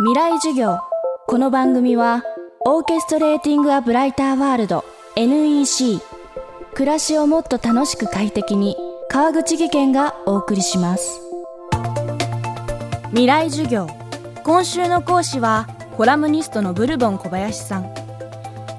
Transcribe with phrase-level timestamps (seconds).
[0.00, 0.78] 未来授業。
[1.26, 2.22] この番組は
[2.64, 4.84] オーケストレーティング・ア・ブライター・ワールド
[5.16, 5.98] NEC
[6.72, 8.76] 暮らしをもっと楽しく快適に
[9.08, 11.20] 川口義賢がお送りします。
[13.08, 13.88] 未来授業。
[14.44, 15.66] 今週の講師は
[15.96, 17.92] コラムニストのブルボン小林さん。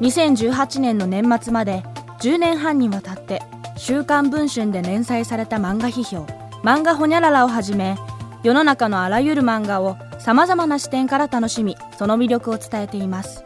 [0.00, 1.82] 2018年の年末まで
[2.20, 3.42] 10年半にわたって
[3.76, 6.24] 「週刊文春」で連載された漫画批評
[6.62, 7.96] 「漫画ほにゃらら」をはじめ
[8.44, 13.44] 世の中のあらゆる漫画をさまざまな視点から楽しみその魅力を伝えています。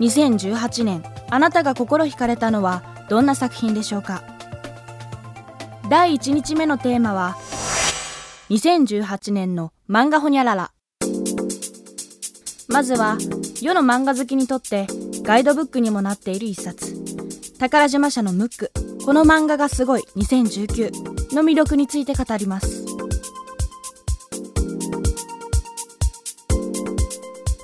[0.00, 4.22] 2018年あなたが心惹かれたのはどんな作品でしょうか？
[5.90, 7.36] 第1日目のテーマは
[8.48, 10.72] 2018年の漫画ほにゃらら
[12.68, 13.18] まずは
[13.60, 14.86] 世の漫画好きにとって
[15.22, 16.94] ガイドブックにもなっている一冊。
[17.58, 18.72] 宝島社のムック。
[19.04, 22.79] この漫画がすごい2019の魅力について語ります。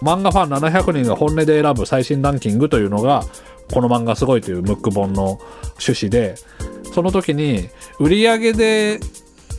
[0.02, 3.24] 漫画ファン700人が本音で選ぶ最新ランキングというのが
[3.72, 5.40] この漫画すごいというムック本の
[5.80, 6.36] 趣旨で
[6.92, 9.00] その時に売り上げで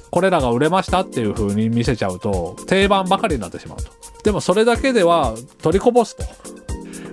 [0.09, 3.91] これらが売れましたっていう風に見せちゃうと定番ばかりになってしまうと。
[4.23, 6.23] でもそれだけでは取りこぼすと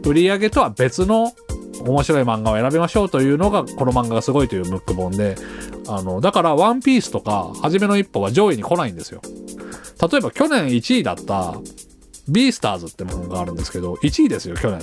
[0.08, 1.32] 売り上げとは別の
[1.80, 5.36] 面白い漫画を選びましょうというのがこの漫画がすごいというムック本で
[5.86, 9.20] あのだからワンピースとか初めの一歩は上位に来ないんですよ。
[10.00, 11.54] 例えば去年1位だった
[12.28, 14.80] ビースターズってものがあるんですけど、1位ですよ、去年。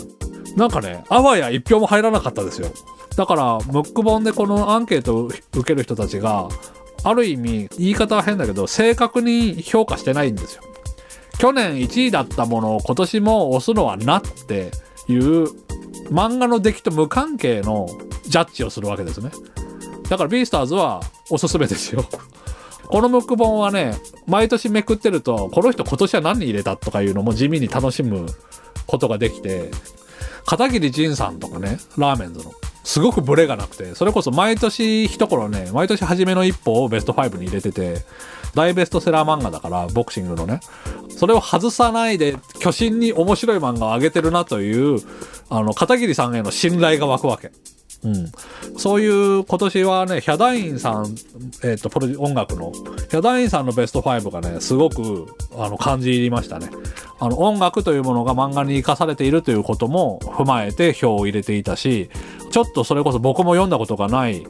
[0.55, 2.69] なんかね、あわや1票も入らなかったですよ。
[3.15, 6.49] だから、ムック本でこのアンケートを受ける人たちが、
[7.03, 10.63] ある意味、言い方は変だけど、正確に評価してないんですよ。
[11.39, 14.71] 去年1位だったものを今年も押すのはなって
[15.07, 15.47] いう、
[16.11, 17.87] 漫画の出来と無関係の
[18.27, 19.31] ジャッジをするわけですね。
[20.09, 22.05] だからビースターズはおすすめですよ。
[22.85, 23.95] このムック本はね、
[24.31, 28.25] 毎年めくってると、この人今年は何入れたとかいうのも地味に楽しむ
[28.87, 29.69] ことができて、
[30.45, 32.53] 片桐仁さんとかね、ラーメンズの。
[32.83, 38.03] すごくブレがなくて、それこそ毎年一頃ね、毎年初めの一歩をベスト5に入れてて、
[38.55, 40.61] 大ベストセラー漫画だから、ボクシングのね。
[41.09, 44.99] それを外さないで、巨神に面白い漫画を上げてるなという、
[45.49, 47.51] あの、片桐さんへの信頼が湧くわけ。
[48.03, 48.31] うん、
[48.77, 51.15] そういう今年はね、ヒャダインさん、
[51.63, 56.69] えっ、ー、と、プロ音楽の、ヒャダインさんのベスト5がね、すごく、あの、感じ入りましたね。
[57.19, 62.09] あの、音楽というものが漫画に生かされているということも踏まえて票を入れていたし、
[62.49, 64.45] ちょっとそれこそ僕も読んだことがない、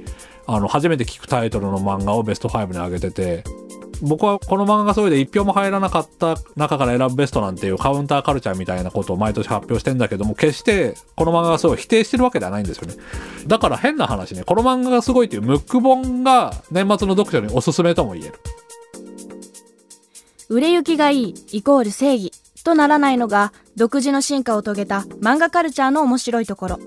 [0.47, 3.43] あの、初めて聞くタイトルの漫画をベスト5に上げてて、
[4.01, 12.95] 僕はこの漫画がそれで1票も入らなかった中から選ぶベストなんていうカウンターカルチャーみたいなことを毎年発表してんだけども、決してこの漫画がすごい否定してるわけではないんですよね。
[13.47, 18.33] だから変な話ね、この漫画がすごいっていうムック本が年末の読書におすすめとも言える。
[20.49, 22.31] 売れ行きがいいイコール正義
[22.63, 26.79] とならないのが独自の進化を遂げた漫画カルチャーの面白いところ。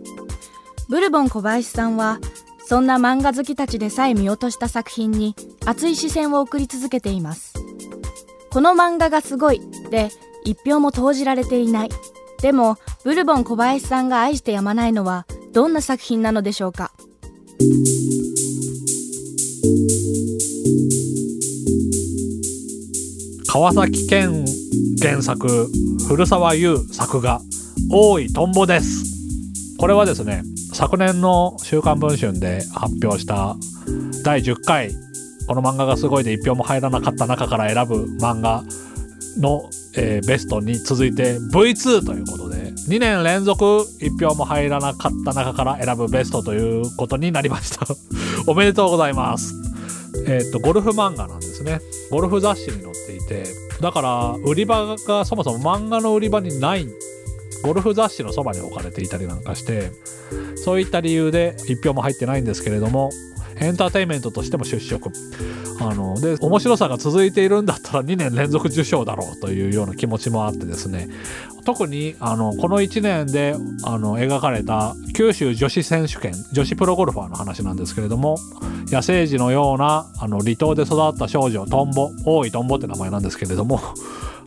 [0.88, 2.18] ブルボン小林さんは
[2.66, 7.54] そんな漫画好きたちでさえ見落とした作品に熱い視線を送り続けています。
[8.50, 9.60] この漫画がすごい
[9.90, 10.10] で
[10.44, 11.90] 一票も投じられていない。
[12.40, 16.92] でも、ブルボン小林さんが愛してやまないのはどんな作品なのでしょうか？
[23.46, 24.44] 川崎健
[25.00, 25.68] 原作
[26.08, 27.40] 古澤優作画
[27.90, 29.04] 大井とんぼです
[29.78, 30.42] これはですね
[30.74, 33.54] 昨年の週刊文春で発表した
[34.24, 34.90] 第10回
[35.46, 38.64] この漫画がすごいで1票も入らなかった中から選ぶ漫画
[39.38, 47.86] の、えー、ベストに続いて V2 ということで2年連続1票も入らなかった中から選ぶベストということになりました。
[48.48, 49.54] おめでとうございます。
[50.26, 51.80] えっ、とゴルフ漫画なんですね。
[52.10, 53.44] ゴルフ雑誌に載っていて
[53.80, 56.86] だから売り場がそもそも漫画の売り場にない
[57.64, 59.90] ゴルフ雑誌のそばに置かれていたりなんかして
[60.56, 63.10] そういった理由で1票も入ってないんですけれども
[63.56, 65.10] エンターテインメントとしても出色
[65.80, 71.08] あので面白さが続いているんだったら2年連続受賞だろうというような気持ちもあってですね。
[71.64, 73.54] 特にあのこの1年で
[73.84, 78.36] あの描かれた九州女子選手権女子プロゴルファーの話なんですけれども
[78.88, 83.80] 野生児のようなあの離島で育った少女トンボ大井トンボって名前なんですけれども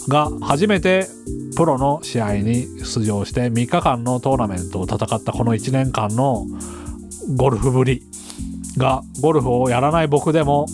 [0.07, 1.07] が初めて
[1.55, 6.45] プロの試合に出場して3日間のトーナメントを戦ったこの1年間の
[7.35, 8.03] ゴルフぶり
[8.77, 10.67] がゴルフをやらない僕でも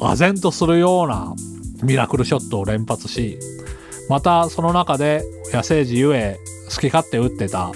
[0.00, 1.34] 唖然とするような
[1.82, 3.38] ミラクルショットを連発し
[4.08, 5.22] またその中で
[5.52, 6.38] 野生児ゆえ
[6.74, 7.72] 好き勝手打ってた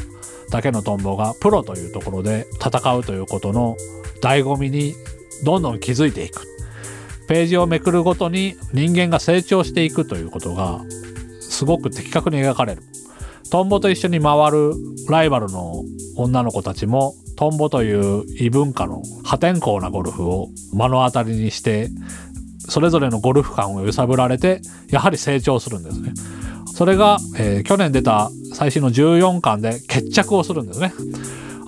[0.50, 3.76] だけのトンボがプロというところで戦うということの
[4.22, 4.94] 醍醐味に
[5.44, 6.57] どんどん気づいていく。
[7.28, 10.80] ページをめくるごとに人間が成長していくということが
[11.40, 12.82] すごく的確に描かれる。
[13.50, 14.72] トンボと一緒に回る
[15.08, 15.84] ライバルの
[16.16, 21.88] 女の子たちもトンボという異文化の破天荒なゴルフを目の当たりにして
[22.58, 24.60] それぞれのゴルフ感を揺さぶられて
[24.90, 26.12] やはり成長するんですね。
[26.66, 30.92] それが、えー、去年出た最新の14巻で決着をするんですね。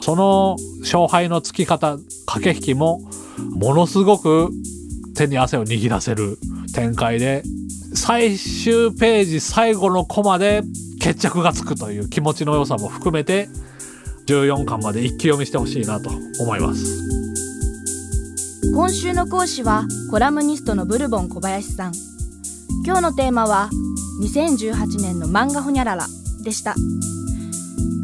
[0.01, 3.01] その勝敗のつき方駆け引きも
[3.39, 4.51] ものすごく
[5.21, 6.39] 手に汗を握らせる
[6.75, 7.43] 展開で
[7.95, 10.63] 最終ページ最後のコマで
[10.99, 13.49] 決着がつくという気持ちの良さも含めて
[14.27, 16.09] 14巻まで一気読みしてほしいなと
[16.41, 17.03] 思います。
[18.73, 21.93] 今週の講師はコラムニストのブルボン小林さん。
[22.87, 23.69] 今日のテーマは
[24.23, 26.07] 2018年の漫画ほにゃらら
[26.45, 26.75] でした。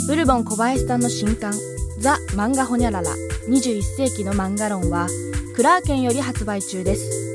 [0.07, 1.55] ブルボン小林さんの新刊
[2.01, 3.11] ザ・漫画ほにゃらら
[3.49, 5.07] 21世紀の漫画論は
[5.57, 7.35] クラーケンより発売中です。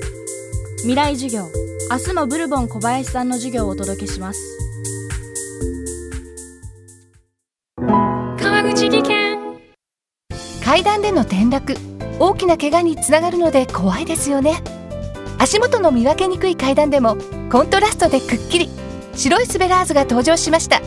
[0.82, 1.48] 未来授業。
[1.90, 4.40] 明日もブルボン小林さんの授業をお届けします。
[7.78, 9.40] 川口技研。
[10.64, 11.76] 階段での転落。
[12.20, 14.62] 大きな怪我につながるので怖いですよね。
[15.40, 17.18] 足元の見分けにくい階段でも
[17.52, 18.70] コントラストでくっきり。
[19.16, 20.80] 白いスベラーズが登場しました。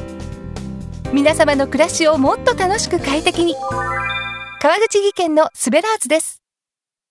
[1.13, 3.57] 皆様の暮らしをもっと楽しく快適に。
[4.61, 6.44] 川口技研のスベラーズです